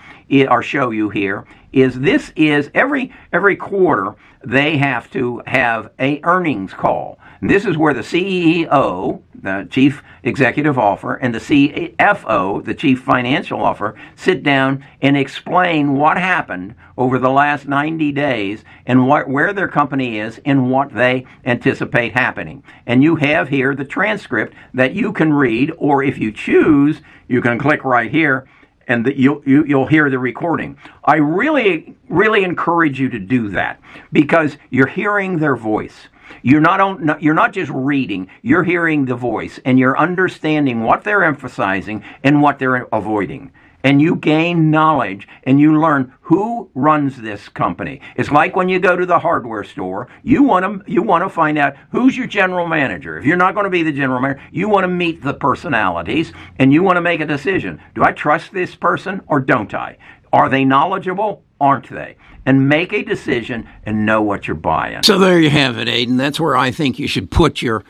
or 0.49 0.63
show 0.63 0.91
you 0.91 1.11
here 1.11 1.45
is 1.75 2.01
this 2.01 2.33
is 2.37 2.71
every 2.73 3.13
every 3.35 3.57
quarter 3.57 4.15
they 4.43 4.79
have 4.79 5.11
to 5.11 5.43
have 5.47 5.91
a 5.99 6.21
earnings 6.23 6.73
call. 6.73 7.19
This 7.43 7.65
is 7.67 7.77
where 7.77 7.95
the 7.95 8.01
CEO, 8.01 9.23
the 9.35 9.67
chief 9.71 10.03
executive 10.23 10.79
officer, 10.79 11.15
and 11.15 11.35
the 11.35 11.39
CFO, 11.39 12.65
the 12.65 12.75
chief 12.75 13.01
financial 13.01 13.63
officer, 13.63 13.95
sit 14.15 14.43
down 14.43 14.85
and 15.03 15.17
explain 15.17 15.95
what 15.95 16.17
happened 16.17 16.75
over 16.97 17.19
the 17.19 17.31
last 17.31 17.69
90 17.69 18.13
days 18.13 18.65
and 18.87 19.07
what, 19.07 19.29
where 19.29 19.53
their 19.53 19.69
company 19.69 20.19
is 20.19 20.41
and 20.45 20.71
what 20.71 20.95
they 20.95 21.27
anticipate 21.45 22.13
happening. 22.13 22.63
And 22.87 23.03
you 23.03 23.17
have 23.17 23.49
here 23.49 23.75
the 23.75 23.85
transcript 23.85 24.55
that 24.75 24.95
you 24.95 25.13
can 25.13 25.33
read, 25.33 25.73
or 25.77 26.03
if 26.03 26.19
you 26.19 26.33
choose, 26.33 27.01
you 27.29 27.43
can 27.43 27.59
click 27.59 27.85
right 27.85 28.11
here 28.11 28.47
and 28.89 29.05
the, 29.05 29.19
you'll, 29.19 29.43
you, 29.45 29.65
you 29.65 29.77
will 29.77 29.87
hear 29.87 30.09
the 30.09 30.19
recording. 30.19 30.77
I 31.05 31.17
really, 31.17 31.97
really 32.09 32.45
encourage 32.45 33.01
you 33.01 33.09
to 33.11 33.19
do 33.19 33.49
that 33.49 33.81
because 34.13 34.57
you're 34.71 34.87
hearing 34.87 35.39
their 35.39 35.57
voice. 35.57 36.09
You're 36.43 36.61
not, 36.61 36.81
on, 36.81 37.17
you're 37.21 37.35
not 37.35 37.53
just 37.53 37.71
reading, 37.73 38.29
you're 38.43 38.65
hearing 38.65 39.05
the 39.05 39.17
voice 39.17 39.59
and 39.65 39.79
you're 39.79 39.99
understanding 39.99 40.83
what 40.83 41.05
they're 41.05 41.25
emphasizing 41.25 42.05
and 42.23 42.43
what 42.43 42.59
they're 42.59 42.87
avoiding 42.93 43.53
and 43.87 44.03
you 44.03 44.17
gain 44.17 44.69
knowledge 44.69 45.29
and 45.45 45.61
you 45.61 45.81
learn 45.81 46.13
who 46.23 46.69
runs 46.75 47.23
this 47.23 47.49
company. 47.49 48.01
It's 48.17 48.33
like 48.33 48.57
when 48.57 48.69
you 48.69 48.81
go 48.81 48.97
to 48.97 49.07
the 49.07 49.21
hardware 49.21 49.63
store, 49.63 50.09
you 50.25 50.43
want 50.43 50.85
to 50.85 50.93
you 50.93 51.05
want 51.05 51.23
to 51.23 51.29
find 51.29 51.57
out 51.57 51.77
who's 51.93 52.17
your 52.17 52.27
general 52.27 52.67
manager. 52.67 53.17
If 53.17 53.25
you're 53.25 53.37
not 53.37 53.55
going 53.55 53.63
to 53.63 53.71
be 53.71 53.85
the 53.85 53.93
general 53.93 54.21
manager, 54.21 54.43
you 54.51 54.69
want 54.69 54.83
to 54.83 54.89
meet 54.89 55.23
the 55.23 55.35
personalities 55.35 56.33
and 56.59 56.73
you 56.73 56.83
want 56.83 56.97
to 56.97 57.01
make 57.01 57.21
a 57.21 57.27
decision. 57.27 57.81
Do 57.95 58.03
I 58.03 58.11
trust 58.11 58.53
this 58.53 58.75
person 58.75 59.23
or 59.29 59.39
don't 59.39 59.73
I? 59.73 59.99
Are 60.33 60.49
they 60.49 60.65
knowledgeable? 60.65 61.46
Aren't 61.61 61.91
they? 61.91 62.17
And 62.45 62.69
make 62.69 62.93
a 62.93 63.03
decision 63.03 63.69
and 63.85 64.07
know 64.07 64.23
what 64.23 64.47
you're 64.47 64.55
buying. 64.55 65.03
So 65.03 65.19
there 65.19 65.41
you 65.41 65.51
have 65.51 65.79
it, 65.79 65.89
Aidan. 65.89 66.17
That's 66.17 66.39
where 66.39 66.57
I 66.57 66.71
think 66.71 66.99
you 66.99 67.09
should 67.09 67.31
put 67.31 67.63
your 67.63 67.83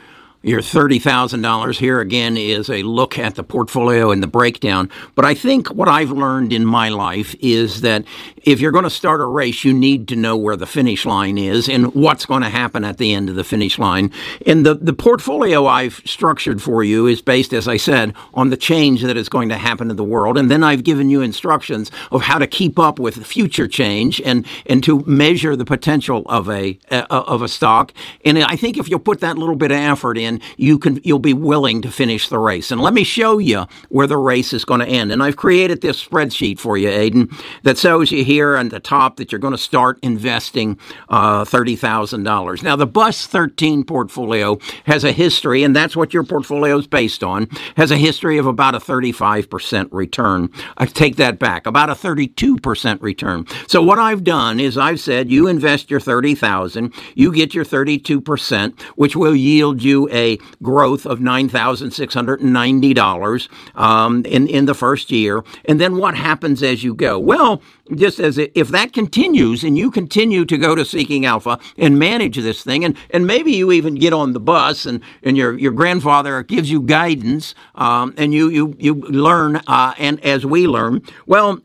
your 0.42 0.60
$30,000 0.60 1.78
here 1.78 2.00
again 2.00 2.36
is 2.36 2.70
a 2.70 2.82
look 2.82 3.18
at 3.18 3.34
the 3.34 3.42
portfolio 3.42 4.10
and 4.10 4.22
the 4.22 4.28
breakdown. 4.28 4.90
But 5.14 5.24
I 5.24 5.34
think 5.34 5.68
what 5.68 5.88
I've 5.88 6.10
learned 6.10 6.52
in 6.52 6.64
my 6.64 6.88
life 6.88 7.34
is 7.40 7.80
that 7.80 8.04
if 8.44 8.60
you're 8.60 8.70
going 8.70 8.84
to 8.84 8.90
start 8.90 9.20
a 9.20 9.26
race, 9.26 9.64
you 9.64 9.74
need 9.74 10.06
to 10.08 10.16
know 10.16 10.36
where 10.36 10.54
the 10.54 10.66
finish 10.66 11.04
line 11.04 11.36
is 11.36 11.68
and 11.68 11.92
what's 11.94 12.24
going 12.26 12.42
to 12.42 12.48
happen 12.48 12.84
at 12.84 12.98
the 12.98 13.12
end 13.12 13.28
of 13.28 13.34
the 13.34 13.42
finish 13.42 13.76
line. 13.76 14.12
And 14.46 14.64
the, 14.64 14.74
the 14.74 14.92
portfolio 14.92 15.66
I've 15.66 16.00
structured 16.04 16.62
for 16.62 16.84
you 16.84 17.06
is 17.06 17.20
based, 17.20 17.52
as 17.52 17.66
I 17.66 17.76
said, 17.76 18.14
on 18.34 18.50
the 18.50 18.56
change 18.56 19.02
that 19.02 19.16
is 19.16 19.28
going 19.28 19.48
to 19.48 19.56
happen 19.56 19.90
in 19.90 19.96
the 19.96 20.04
world. 20.04 20.38
And 20.38 20.48
then 20.48 20.62
I've 20.62 20.84
given 20.84 21.10
you 21.10 21.22
instructions 21.22 21.90
of 22.12 22.22
how 22.22 22.38
to 22.38 22.46
keep 22.46 22.78
up 22.78 23.00
with 23.00 23.26
future 23.26 23.66
change 23.66 24.20
and, 24.20 24.46
and 24.66 24.84
to 24.84 25.00
measure 25.06 25.56
the 25.56 25.64
potential 25.64 26.22
of 26.26 26.48
a, 26.48 26.78
uh, 26.92 27.06
of 27.10 27.42
a 27.42 27.48
stock. 27.48 27.92
And 28.24 28.38
I 28.38 28.54
think 28.54 28.78
if 28.78 28.88
you'll 28.88 29.00
put 29.00 29.20
that 29.20 29.36
little 29.36 29.56
bit 29.56 29.72
of 29.72 29.78
effort 29.78 30.18
in, 30.18 30.35
you 30.56 30.78
can 30.78 31.00
you'll 31.04 31.18
be 31.18 31.34
willing 31.34 31.82
to 31.82 31.90
finish 31.90 32.28
the 32.28 32.38
race. 32.38 32.70
And 32.70 32.80
let 32.80 32.94
me 32.94 33.04
show 33.04 33.38
you 33.38 33.66
where 33.88 34.06
the 34.06 34.16
race 34.16 34.52
is 34.52 34.64
going 34.64 34.80
to 34.80 34.86
end. 34.86 35.12
And 35.12 35.22
I've 35.22 35.36
created 35.36 35.80
this 35.80 36.04
spreadsheet 36.04 36.58
for 36.58 36.76
you, 36.76 36.88
Aidan, 36.88 37.30
that 37.62 37.78
shows 37.78 38.10
you 38.12 38.24
here 38.24 38.56
on 38.56 38.68
the 38.70 38.80
top 38.80 39.16
that 39.16 39.32
you're 39.32 39.38
going 39.38 39.52
to 39.52 39.58
start 39.58 39.98
investing 40.02 40.78
uh, 41.08 41.44
thirty 41.44 41.76
thousand 41.76 42.24
dollars. 42.24 42.62
Now 42.62 42.76
the 42.76 42.86
Bus 42.86 43.26
13 43.26 43.84
portfolio 43.84 44.58
has 44.84 45.04
a 45.04 45.12
history, 45.12 45.62
and 45.62 45.74
that's 45.74 45.96
what 45.96 46.14
your 46.14 46.24
portfolio 46.24 46.78
is 46.78 46.86
based 46.86 47.22
on. 47.22 47.48
Has 47.76 47.90
a 47.90 47.96
history 47.96 48.38
of 48.38 48.46
about 48.46 48.74
a 48.74 48.80
35 48.80 49.50
percent 49.50 49.92
return. 49.92 50.50
I 50.76 50.86
take 50.86 51.16
that 51.16 51.38
back, 51.38 51.66
about 51.66 51.90
a 51.90 51.94
32 51.94 52.58
percent 52.58 53.02
return. 53.02 53.46
So 53.68 53.82
what 53.82 53.98
I've 53.98 54.24
done 54.24 54.60
is 54.60 54.78
I've 54.78 55.00
said 55.00 55.30
you 55.30 55.46
invest 55.48 55.90
your 55.90 56.00
thirty 56.00 56.34
thousand, 56.34 56.92
you 57.14 57.32
get 57.32 57.54
your 57.54 57.64
32 57.64 58.20
percent, 58.20 58.80
which 58.96 59.16
will 59.16 59.36
yield 59.36 59.82
you 59.82 60.08
a 60.16 60.38
growth 60.62 61.06
of 61.06 61.20
$9,690 61.20 63.78
um, 63.78 64.24
in, 64.24 64.48
in 64.48 64.64
the 64.66 64.74
first 64.74 65.12
year. 65.12 65.44
And 65.66 65.80
then 65.80 65.96
what 65.96 66.16
happens 66.16 66.62
as 66.62 66.82
you 66.82 66.94
go? 66.94 67.18
Well, 67.18 67.60
just 67.94 68.18
as 68.18 68.38
if 68.38 68.68
that 68.68 68.92
continues 68.92 69.62
and 69.62 69.78
you 69.78 69.90
continue 69.90 70.44
to 70.46 70.58
go 70.58 70.74
to 70.74 70.84
Seeking 70.84 71.24
Alpha 71.24 71.58
and 71.76 71.98
manage 71.98 72.36
this 72.36 72.64
thing, 72.64 72.84
and, 72.84 72.96
and 73.10 73.26
maybe 73.26 73.52
you 73.52 73.72
even 73.72 73.94
get 73.94 74.12
on 74.12 74.32
the 74.32 74.40
bus 74.40 74.86
and, 74.86 75.00
and 75.22 75.36
your, 75.36 75.56
your 75.58 75.72
grandfather 75.72 76.42
gives 76.42 76.70
you 76.70 76.82
guidance 76.82 77.54
um, 77.76 78.12
and 78.16 78.34
you, 78.34 78.50
you, 78.50 78.74
you 78.78 78.94
learn, 78.94 79.56
uh, 79.66 79.94
and 79.98 80.22
as 80.24 80.44
we 80.44 80.66
learn, 80.66 81.02
well, 81.26 81.60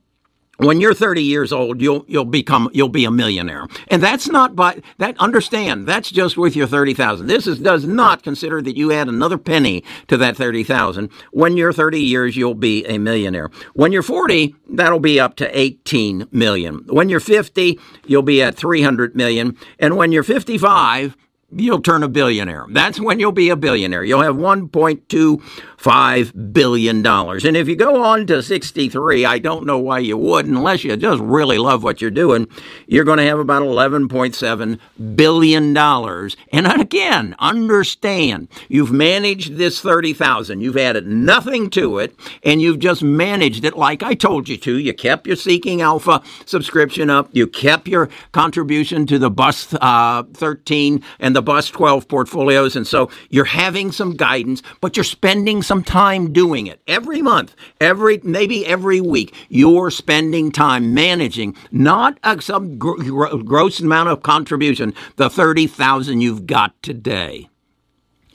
when 0.61 0.79
you're 0.79 0.93
30 0.93 1.23
years 1.23 1.51
old, 1.51 1.81
you'll 1.81 2.05
you'll 2.07 2.25
become 2.25 2.69
you'll 2.73 2.89
be 2.89 3.05
a 3.05 3.11
millionaire, 3.11 3.67
and 3.87 4.01
that's 4.01 4.27
not 4.27 4.55
by 4.55 4.81
that. 4.99 5.17
Understand 5.17 5.87
that's 5.87 6.11
just 6.11 6.37
with 6.37 6.55
your 6.55 6.67
30,000. 6.67 7.27
This 7.27 7.47
is 7.47 7.59
does 7.59 7.85
not 7.85 8.23
consider 8.23 8.61
that 8.61 8.77
you 8.77 8.91
add 8.91 9.07
another 9.07 9.37
penny 9.37 9.83
to 10.07 10.17
that 10.17 10.37
30,000. 10.37 11.09
When 11.31 11.57
you're 11.57 11.73
30 11.73 11.99
years, 11.99 12.37
you'll 12.37 12.53
be 12.53 12.85
a 12.85 12.99
millionaire. 12.99 13.49
When 13.73 13.91
you're 13.91 14.03
40, 14.03 14.55
that'll 14.69 14.99
be 14.99 15.19
up 15.19 15.35
to 15.37 15.59
18 15.59 16.27
million. 16.31 16.85
When 16.87 17.09
you're 17.09 17.19
50, 17.19 17.79
you'll 18.05 18.21
be 18.21 18.43
at 18.43 18.55
300 18.55 19.15
million, 19.15 19.57
and 19.79 19.97
when 19.97 20.11
you're 20.11 20.23
55, 20.23 21.17
you'll 21.53 21.81
turn 21.81 22.03
a 22.03 22.07
billionaire. 22.07 22.65
That's 22.69 22.99
when 22.99 23.19
you'll 23.19 23.31
be 23.31 23.49
a 23.49 23.55
billionaire. 23.55 24.03
You'll 24.03 24.21
have 24.21 24.35
1.25 24.35 26.53
billion 26.53 27.01
dollars. 27.01 27.45
And 27.45 27.57
if 27.57 27.67
you 27.67 27.75
go 27.75 28.03
on 28.03 28.27
to 28.27 28.43
63, 28.43 29.25
I 29.25 29.39
don't 29.39 29.65
know 29.65 29.77
why 29.77 29.99
you 29.99 30.17
would 30.17 30.45
unless 30.45 30.83
you 30.83 30.95
just 30.97 31.21
really 31.21 31.57
love 31.57 31.83
what 31.83 32.01
you're 32.01 32.11
doing, 32.11 32.47
you're 32.87 33.03
going 33.03 33.17
to 33.17 33.25
have 33.25 33.39
about 33.39 33.63
11.7 33.63 34.79
billion 35.15 35.73
dollars. 35.73 36.37
And 36.51 36.67
again, 36.67 37.35
understand, 37.39 38.47
you've 38.69 38.91
managed 38.91 39.57
this 39.57 39.81
30,000. 39.81 40.61
You've 40.61 40.77
added 40.77 41.07
nothing 41.07 41.69
to 41.71 41.99
it 41.99 42.15
and 42.43 42.61
you've 42.61 42.79
just 42.79 43.03
managed 43.03 43.65
it 43.65 43.77
like 43.77 44.03
I 44.03 44.13
told 44.13 44.49
you 44.49 44.57
to. 44.57 44.77
You 44.77 44.93
kept 44.93 45.27
your 45.27 45.35
Seeking 45.35 45.81
Alpha 45.81 46.21
subscription 46.45 47.09
up. 47.09 47.29
You 47.31 47.47
kept 47.47 47.87
your 47.87 48.09
contribution 48.31 49.05
to 49.07 49.19
the 49.19 49.29
Bus 49.29 49.73
uh, 49.81 50.23
13 50.33 51.03
and 51.19 51.35
the 51.35 51.40
the 51.41 51.45
bus 51.45 51.71
12 51.71 52.07
portfolios. 52.07 52.75
And 52.75 52.85
so 52.85 53.09
you're 53.31 53.45
having 53.45 53.91
some 53.91 54.15
guidance, 54.15 54.61
but 54.79 54.95
you're 54.95 55.03
spending 55.03 55.63
some 55.63 55.83
time 55.83 56.31
doing 56.31 56.67
it 56.67 56.79
every 56.87 57.19
month, 57.19 57.55
every, 57.79 58.19
maybe 58.23 58.63
every 58.67 59.01
week. 59.01 59.33
You're 59.49 59.89
spending 59.89 60.51
time 60.51 60.93
managing 60.93 61.55
not 61.71 62.19
a, 62.23 62.39
some 62.39 62.77
gr- 62.77 63.37
gross 63.37 63.79
amount 63.79 64.09
of 64.09 64.21
contribution, 64.21 64.93
the 65.15 65.31
30,000 65.31 66.21
you've 66.21 66.45
got 66.45 66.79
today. 66.83 67.49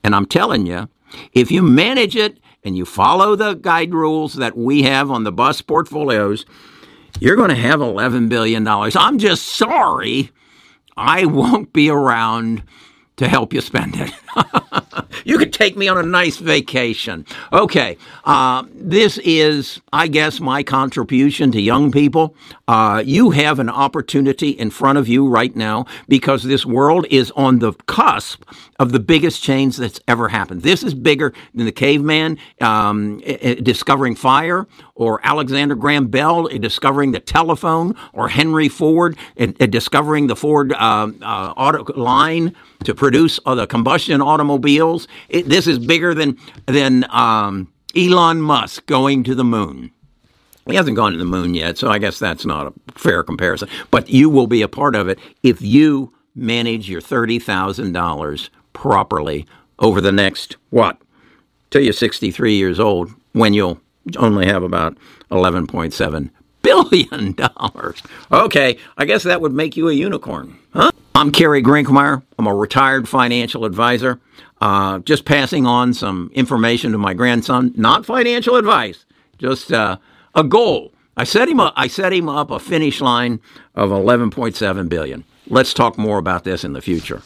And 0.03 0.13
I'm 0.13 0.27
telling 0.27 0.67
you, 0.67 0.89
if 1.33 1.53
you 1.53 1.63
manage 1.63 2.17
it 2.17 2.41
and 2.65 2.77
you 2.77 2.85
follow 2.85 3.37
the 3.37 3.55
guide 3.55 3.95
rules 3.95 4.35
that 4.35 4.59
we 4.59 4.83
have 4.83 5.13
on 5.13 5.23
the 5.23 5.31
bus 5.31 5.63
portfolios, 5.63 6.45
you're 7.21 7.37
going 7.37 7.51
to 7.51 7.55
have 7.55 7.79
$11 7.79 8.29
billion. 8.29 8.67
I'm 8.67 9.19
just 9.19 9.47
sorry 9.47 10.33
I 10.97 11.27
won't 11.27 11.73
be 11.73 11.91
around 11.91 12.63
to 13.16 13.28
help 13.28 13.52
you 13.52 13.61
spend 13.61 13.96
it. 13.96 14.12
you 15.25 15.38
could 15.38 15.52
take 15.52 15.76
me 15.76 15.88
on 15.88 15.96
a 15.99 16.02
nice 16.02 16.37
vacation. 16.37 17.25
Okay, 17.52 17.96
uh, 18.25 18.64
this 18.75 19.18
is, 19.18 19.80
I 19.92 20.08
guess, 20.08 20.40
my 20.40 20.62
contribution 20.62 21.50
to 21.52 21.61
young 21.61 21.90
people. 21.90 22.35
Uh, 22.68 23.02
you 23.04 23.30
have 23.30 23.58
an 23.58 23.70
opportunity 23.70 24.50
in 24.50 24.70
front 24.70 24.99
of 24.99 25.08
you 25.08 25.26
right 25.26 25.54
now 25.56 25.87
because 26.08 26.42
this 26.42 26.66
world 26.66 27.06
is 27.11 27.30
on 27.32 27.61
the 27.61 27.73
cusp 27.87 28.42
of 28.78 28.92
the 28.92 29.00
biggest 29.00 29.42
change 29.42 29.76
that's 29.76 30.00
ever 30.06 30.28
happened. 30.28 30.62
This 30.62 30.82
is 30.82 30.94
bigger 30.94 31.32
than 31.54 31.64
the 31.64 31.73
caveman 31.73 32.38
um, 32.61 33.18
discovering 33.20 34.14
fire, 34.14 34.66
or 34.94 35.20
Alexander 35.23 35.75
Graham 35.75 36.08
Bell 36.08 36.49
discovering 36.49 37.12
the 37.12 37.20
telephone, 37.20 37.94
or 38.12 38.28
Henry 38.28 38.68
Ford 38.68 39.16
discovering 39.37 40.26
the 40.26 40.37
Ford 40.37 40.73
uh, 40.73 41.11
uh, 41.23 41.54
auto 41.56 41.85
line 41.99 42.54
to 42.85 42.94
produce 43.07 43.39
uh, 43.47 43.55
the 43.55 43.69
combustion 43.69 44.21
automobiles. 44.21 45.07
It, 45.29 45.49
this 45.49 45.69
is 45.69 45.79
bigger 45.79 46.13
than 46.13 46.37
than 46.67 47.07
um, 47.11 47.73
Elon 47.95 48.41
Musk 48.41 48.85
going 48.87 49.23
to 49.23 49.35
the 49.37 49.45
moon. 49.45 49.93
He 50.69 50.75
hasn't 50.75 50.97
gone 50.97 51.13
to 51.13 51.19
the 51.19 51.25
moon 51.25 51.55
yet, 51.55 51.79
so 51.79 51.89
I 51.89 51.99
guess 51.99 52.19
that's 52.19 52.45
not 52.45 52.67
a 52.67 52.99
fair 52.99 53.23
comparison. 53.23 53.69
But 53.93 54.09
you 54.11 54.29
will 54.29 54.49
be 54.49 54.61
a 54.63 54.67
part 54.67 54.97
of 54.97 55.07
it 55.07 55.21
if 55.45 55.63
you 55.63 56.13
manage 56.35 56.91
your 56.91 57.01
thirty 57.01 57.39
thousand 57.39 57.93
dollars 57.93 58.51
properly 58.73 59.47
over 59.79 60.01
the 60.01 60.11
next 60.11 60.57
what 60.71 60.99
till 61.71 61.83
you're 61.83 61.93
63 61.93 62.57
years 62.57 62.81
old 62.81 63.11
when 63.35 63.55
you'll 63.55 63.81
only 64.17 64.47
have 64.47 64.63
about 64.65 64.97
11.7 65.31 66.31
billion 66.63 67.33
dollars. 67.35 68.03
Okay, 68.33 68.79
I 68.99 69.05
guess 69.05 69.23
that 69.23 69.41
would 69.41 69.53
make 69.53 69.77
you 69.77 69.89
a 69.89 69.93
unicorn, 69.93 70.59
huh? 70.75 70.91
I'm 71.16 71.32
Kerry 71.32 71.62
Grinkmeyer. 71.62 72.23
I'm 72.38 72.46
a 72.46 72.54
retired 72.54 73.08
financial 73.08 73.64
advisor. 73.64 74.20
Uh, 74.61 74.99
just 74.99 75.25
passing 75.25 75.64
on 75.64 75.94
some 75.94 76.30
information 76.35 76.92
to 76.92 76.99
my 76.99 77.14
grandson. 77.14 77.73
Not 77.75 78.04
financial 78.04 78.56
advice, 78.56 79.06
just 79.38 79.73
uh, 79.73 79.96
a 80.35 80.44
goal. 80.44 80.92
I 81.16 81.25
set 81.25 81.49
him 81.49 81.58
up. 81.58 81.73
I 81.75 81.87
set 81.87 82.12
him 82.12 82.28
up 82.28 82.50
a 82.50 82.58
finish 82.58 83.00
line 83.00 83.40
of 83.75 83.88
11.7 83.88 84.88
billion. 84.90 85.25
Let's 85.46 85.73
talk 85.73 85.96
more 85.96 86.18
about 86.18 86.44
this 86.44 86.64
in 86.64 86.75
the 86.75 86.82
future. 86.82 87.23